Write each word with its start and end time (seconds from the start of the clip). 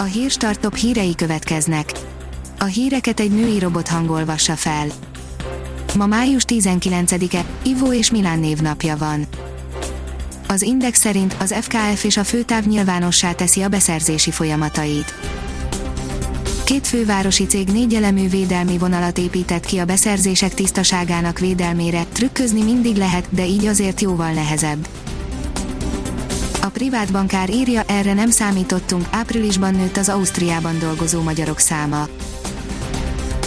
A 0.00 0.02
hírstart 0.02 0.60
top 0.60 0.74
hírei 0.74 1.14
következnek. 1.14 1.92
A 2.58 2.64
híreket 2.64 3.20
egy 3.20 3.30
női 3.30 3.58
robot 3.58 3.88
hangolvassa 3.88 4.56
fel. 4.56 4.86
Ma 5.96 6.06
május 6.06 6.42
19-e, 6.46 7.44
Ivo 7.62 7.92
és 7.92 8.10
Milán 8.10 8.38
névnapja 8.38 8.96
van. 8.96 9.26
Az 10.48 10.62
Index 10.62 10.98
szerint 10.98 11.36
az 11.38 11.54
FKF 11.60 12.04
és 12.04 12.16
a 12.16 12.24
főtáv 12.24 12.64
nyilvánossá 12.64 13.32
teszi 13.32 13.62
a 13.62 13.68
beszerzési 13.68 14.30
folyamatait. 14.30 15.14
Két 16.64 16.86
fővárosi 16.86 17.46
cég 17.46 17.68
négy 17.68 17.94
elemű 17.94 18.28
védelmi 18.28 18.78
vonalat 18.78 19.18
épített 19.18 19.64
ki 19.64 19.78
a 19.78 19.84
beszerzések 19.84 20.54
tisztaságának 20.54 21.38
védelmére, 21.38 22.04
trükközni 22.12 22.62
mindig 22.62 22.96
lehet, 22.96 23.26
de 23.30 23.46
így 23.46 23.66
azért 23.66 24.00
jóval 24.00 24.32
nehezebb. 24.32 24.88
A 26.68 26.70
privát 26.70 27.50
írja, 27.50 27.82
erre 27.86 28.14
nem 28.14 28.30
számítottunk, 28.30 29.06
áprilisban 29.10 29.74
nőtt 29.74 29.96
az 29.96 30.08
Ausztriában 30.08 30.78
dolgozó 30.78 31.22
magyarok 31.22 31.58
száma 31.58 32.08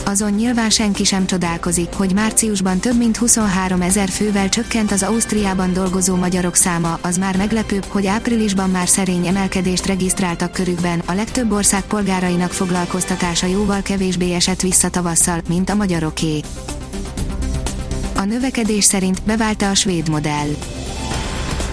azon 0.06 0.32
nyilván 0.32 0.70
senki 0.70 1.04
sem 1.04 1.26
csodálkozik, 1.26 1.94
hogy 1.94 2.14
márciusban 2.14 2.80
több 2.80 2.98
mint 2.98 3.18
23 3.18 3.82
ezer 3.82 4.10
fővel 4.10 4.50
csökkent 4.50 4.92
az 4.92 5.04
Ausztriában 5.04 5.74
dolgozó 5.74 6.16
magyarok 6.16 6.56
száma, 6.56 7.00
az 7.02 7.18
már 7.18 7.38
meglepőbb, 7.38 7.86
hogy 7.88 8.06
áprilisban 8.06 8.70
már 8.70 8.88
szerény 8.88 9.28
emelkedést 9.28 9.86
regisztráltak 9.86 10.52
körükben, 10.52 11.02
a 11.06 11.14
legtöbb 11.14 11.52
ország 11.52 11.82
polgárainak 11.82 12.52
foglalkoztatása 12.52 13.48
jóval 13.48 13.82
kevésbé 13.82 14.34
esett 14.34 14.62
vissza 14.62 14.90
tavasszal, 14.90 15.42
mint 15.48 15.70
a 15.70 15.76
magyaroké. 15.76 16.40
A 18.16 18.24
növekedés 18.24 18.84
szerint 18.84 19.24
beválta 19.24 19.70
a 19.70 19.76
svéd 19.76 20.10
modell 20.10 20.50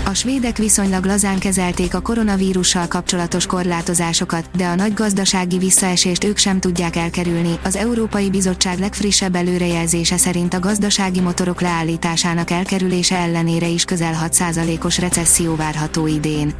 a 0.08 0.14
svédek 0.14 0.56
viszonylag 0.56 1.04
lazán 1.04 1.38
kezelték 1.38 1.94
a 1.94 2.00
koronavírussal 2.00 2.86
kapcsolatos 2.86 3.46
korlátozásokat, 3.46 4.48
de 4.56 4.66
a 4.66 4.74
nagy 4.74 4.94
gazdasági 4.94 5.58
visszaesést 5.58 6.24
ők 6.24 6.36
sem 6.36 6.60
tudják 6.60 6.96
elkerülni. 6.96 7.58
Az 7.64 7.76
Európai 7.76 8.30
Bizottság 8.30 8.78
legfrissebb 8.78 9.34
előrejelzése 9.34 10.16
szerint 10.16 10.54
a 10.54 10.60
gazdasági 10.60 11.20
motorok 11.20 11.60
leállításának 11.60 12.50
elkerülése 12.50 13.16
ellenére 13.16 13.66
is 13.66 13.84
közel 13.84 14.28
6%-os 14.30 14.98
recesszió 14.98 15.56
várható 15.56 16.06
idén. 16.06 16.54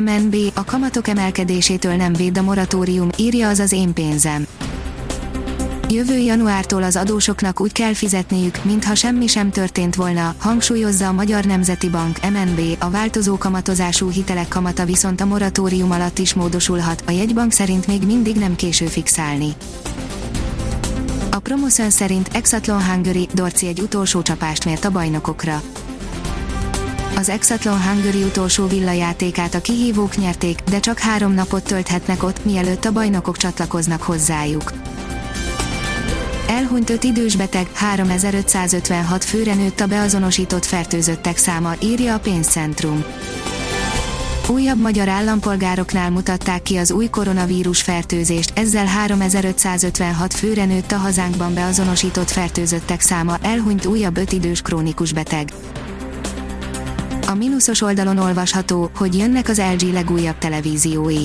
MNB 0.00 0.36
a 0.54 0.64
kamatok 0.64 1.08
emelkedésétől 1.08 1.94
nem 1.94 2.12
véd 2.12 2.38
a 2.38 2.42
moratórium, 2.42 3.08
írja 3.16 3.48
az 3.48 3.58
az 3.58 3.72
én 3.72 3.92
pénzem. 3.92 4.46
Jövő 5.92 6.16
januártól 6.16 6.82
az 6.82 6.96
adósoknak 6.96 7.60
úgy 7.60 7.72
kell 7.72 7.94
fizetniük, 7.94 8.64
mintha 8.64 8.94
semmi 8.94 9.26
sem 9.26 9.50
történt 9.50 9.94
volna, 9.94 10.34
hangsúlyozza 10.38 11.06
a 11.06 11.12
Magyar 11.12 11.44
Nemzeti 11.44 11.88
Bank 11.88 12.18
MNB, 12.30 12.60
a 12.78 12.90
változó 12.90 13.38
kamatozású 13.38 14.10
hitelek 14.10 14.48
kamata 14.48 14.84
viszont 14.84 15.20
a 15.20 15.24
moratórium 15.24 15.90
alatt 15.90 16.18
is 16.18 16.34
módosulhat, 16.34 17.02
a 17.06 17.10
jegybank 17.10 17.52
szerint 17.52 17.86
még 17.86 18.02
mindig 18.06 18.36
nem 18.36 18.56
késő 18.56 18.86
fixálni. 18.86 19.52
A 21.30 21.38
Promotion 21.38 21.90
szerint 21.90 22.28
Exatlon 22.32 22.84
Hungary, 22.84 23.28
Dorci 23.34 23.66
egy 23.66 23.80
utolsó 23.80 24.22
csapást 24.22 24.64
mért 24.64 24.84
a 24.84 24.90
bajnokokra. 24.90 25.62
Az 27.16 27.28
Exatlon 27.28 27.82
Hungary 27.82 28.22
utolsó 28.22 28.66
villajátékát 28.66 29.54
a 29.54 29.60
kihívók 29.60 30.16
nyerték, 30.16 30.60
de 30.70 30.80
csak 30.80 30.98
három 30.98 31.32
napot 31.32 31.64
tölthetnek 31.64 32.22
ott, 32.22 32.44
mielőtt 32.44 32.84
a 32.84 32.92
bajnokok 32.92 33.36
csatlakoznak 33.36 34.02
hozzájuk. 34.02 34.72
Elhunyt 36.50 36.90
öt 36.90 37.04
idős 37.04 37.36
beteg, 37.36 37.70
3556 37.74 39.24
főre 39.24 39.54
nőtt 39.54 39.80
a 39.80 39.86
beazonosított 39.86 40.64
fertőzöttek 40.64 41.36
száma, 41.36 41.74
írja 41.82 42.14
a 42.14 42.18
pénzcentrum. 42.18 43.04
Újabb 44.48 44.80
magyar 44.80 45.08
állampolgároknál 45.08 46.10
mutatták 46.10 46.62
ki 46.62 46.76
az 46.76 46.90
új 46.90 47.08
koronavírus 47.08 47.82
fertőzést, 47.82 48.58
ezzel 48.58 48.86
3556 48.86 50.34
főre 50.34 50.64
nőtt 50.64 50.92
a 50.92 50.96
hazánkban 50.96 51.54
beazonosított 51.54 52.30
fertőzöttek 52.30 53.00
száma, 53.00 53.36
elhunyt 53.42 53.86
újabb 53.86 54.16
öt 54.16 54.32
idős 54.32 54.62
krónikus 54.62 55.12
beteg. 55.12 55.52
A 57.26 57.34
mínuszos 57.34 57.82
oldalon 57.82 58.18
olvasható, 58.18 58.90
hogy 58.96 59.16
jönnek 59.16 59.48
az 59.48 59.62
LG 59.78 59.92
legújabb 59.92 60.38
televíziói 60.38 61.24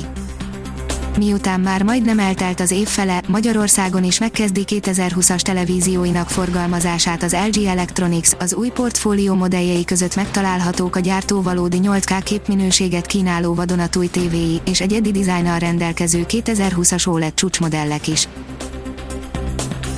miután 1.18 1.60
már 1.60 1.84
majdnem 1.84 2.20
eltelt 2.20 2.60
az 2.60 2.72
év 2.72 2.88
fele, 2.88 3.22
Magyarországon 3.28 4.04
is 4.04 4.20
megkezdi 4.20 4.64
2020-as 4.68 5.40
televízióinak 5.40 6.30
forgalmazását 6.30 7.24
az 7.24 7.36
LG 7.48 7.64
Electronics, 7.64 8.30
az 8.40 8.54
új 8.54 8.70
portfólió 8.70 9.34
modelljei 9.34 9.86
között 9.86 10.16
megtalálhatók 10.16 10.96
a 10.96 11.00
gyártó 11.00 11.42
valódi 11.42 11.80
8K 11.82 12.22
képminőséget 12.24 13.06
kínáló 13.06 13.54
vadonatúj 13.54 14.08
tévéi, 14.08 14.62
és 14.66 14.82
egyedi 14.82 15.12
dizájnnal 15.12 15.60
rendelkező 15.60 16.26
2020-as 16.28 17.08
OLED 17.08 17.34
csúcsmodellek 17.34 18.08
is. 18.08 18.28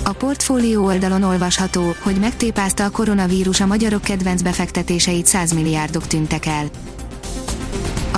A 0.04 0.12
portfólió 0.12 0.86
oldalon 0.86 1.24
olvasható, 1.24 1.96
hogy 2.04 2.16
megtépázta 2.20 2.86
a 2.86 2.90
koronavírus 2.90 3.60
a 3.60 3.66
magyarok 3.66 4.02
kedvenc 4.02 4.42
befektetéseit 4.42 5.26
100 5.26 5.54
milliárdok 5.54 6.08
tűntek 6.08 6.46
el. 6.46 6.66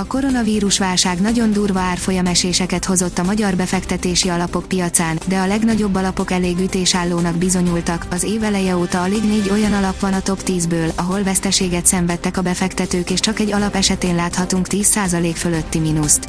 A 0.00 0.06
koronavírus 0.06 0.78
válság 0.78 1.20
nagyon 1.20 1.52
durva 1.52 1.80
árfolyameséseket 1.80 2.84
hozott 2.84 3.18
a 3.18 3.22
magyar 3.22 3.56
befektetési 3.56 4.28
alapok 4.28 4.64
piacán, 4.68 5.18
de 5.26 5.38
a 5.38 5.46
legnagyobb 5.46 5.94
alapok 5.94 6.30
elég 6.30 6.58
ütésállónak 6.58 7.36
bizonyultak. 7.36 8.06
Az 8.10 8.22
év 8.22 8.42
eleje 8.42 8.76
óta 8.76 9.02
alig 9.02 9.22
négy 9.22 9.50
olyan 9.50 9.72
alap 9.72 10.00
van 10.00 10.12
a 10.12 10.20
top 10.20 10.42
10-ből, 10.46 10.94
ahol 10.94 11.22
veszteséget 11.22 11.86
szenvedtek 11.86 12.36
a 12.36 12.42
befektetők 12.42 13.10
és 13.10 13.20
csak 13.20 13.38
egy 13.38 13.52
alap 13.52 13.74
esetén 13.74 14.14
láthatunk 14.14 14.66
10% 14.70 15.32
fölötti 15.34 15.78
mínuszt. 15.78 16.28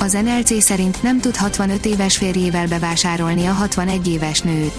Az 0.00 0.12
NLC 0.12 0.62
szerint 0.62 1.02
nem 1.02 1.20
tud 1.20 1.36
65 1.36 1.86
éves 1.86 2.16
férjével 2.16 2.66
bevásárolni 2.66 3.46
a 3.46 3.52
61 3.52 4.08
éves 4.08 4.40
nő 4.40 4.70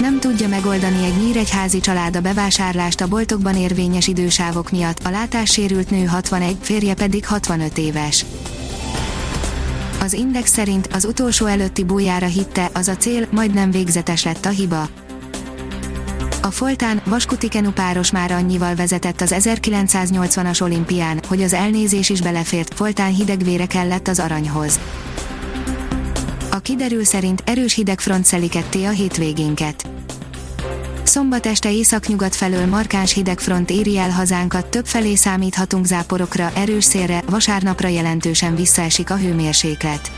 nem 0.00 0.20
tudja 0.20 0.48
megoldani 0.48 1.04
egy 1.04 1.16
nyíregyházi 1.16 1.80
család 1.80 2.16
a 2.16 2.20
bevásárlást 2.20 3.00
a 3.00 3.08
boltokban 3.08 3.56
érvényes 3.56 4.06
idősávok 4.06 4.70
miatt, 4.70 4.98
a 5.04 5.10
látássérült 5.10 5.90
nő 5.90 6.04
61, 6.04 6.56
férje 6.60 6.94
pedig 6.94 7.26
65 7.26 7.78
éves. 7.78 8.24
Az 10.00 10.12
Index 10.12 10.50
szerint 10.50 10.86
az 10.92 11.04
utolsó 11.04 11.46
előtti 11.46 11.84
bújára 11.84 12.26
hitte, 12.26 12.70
az 12.72 12.88
a 12.88 12.96
cél, 12.96 13.28
majdnem 13.30 13.70
végzetes 13.70 14.24
lett 14.24 14.44
a 14.44 14.48
hiba. 14.48 14.88
A 16.42 16.50
Foltán, 16.50 17.02
Vaskutikenu 17.04 17.70
páros 17.70 18.10
már 18.10 18.30
annyival 18.32 18.74
vezetett 18.74 19.20
az 19.20 19.34
1980-as 19.38 20.62
olimpián, 20.62 21.20
hogy 21.28 21.42
az 21.42 21.52
elnézés 21.52 22.08
is 22.08 22.20
belefért, 22.20 22.74
Foltán 22.74 23.14
hidegvére 23.14 23.66
kellett 23.66 24.08
az 24.08 24.18
aranyhoz. 24.18 24.78
A 26.50 26.58
kiderül 26.58 27.04
szerint 27.04 27.42
erős 27.46 27.74
hidegfront 27.74 28.24
szeli 28.24 28.48
ketté 28.48 28.84
a 28.84 28.90
hétvégénket. 28.90 29.88
Szombat 31.02 31.46
este 31.46 31.72
északnyugat 31.72 32.36
felől 32.36 32.66
markáns 32.66 33.12
hidegfront 33.12 33.70
éri 33.70 33.98
el 33.98 34.10
hazánkat, 34.10 34.66
több 34.66 34.86
felé 34.86 35.14
számíthatunk 35.14 35.84
záporokra, 35.84 36.50
erős 36.54 36.84
szélre, 36.84 37.22
vasárnapra 37.28 37.88
jelentősen 37.88 38.54
visszaesik 38.54 39.10
a 39.10 39.16
hőmérséklet. 39.16 40.10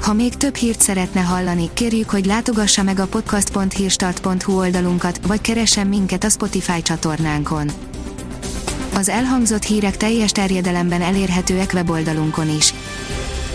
Ha 0.00 0.12
még 0.12 0.34
több 0.34 0.54
hírt 0.54 0.80
szeretne 0.80 1.20
hallani, 1.20 1.70
kérjük, 1.74 2.10
hogy 2.10 2.26
látogassa 2.26 2.82
meg 2.82 2.98
a 2.98 3.06
podcast.hírstart.hu 3.06 4.58
oldalunkat, 4.58 5.20
vagy 5.26 5.40
keressen 5.40 5.86
minket 5.86 6.24
a 6.24 6.28
Spotify 6.28 6.82
csatornánkon. 6.82 7.70
Az 8.94 9.08
elhangzott 9.08 9.62
hírek 9.62 9.96
teljes 9.96 10.30
terjedelemben 10.32 11.02
elérhetőek 11.02 11.70
weboldalunkon 11.74 12.56
is. 12.56 12.74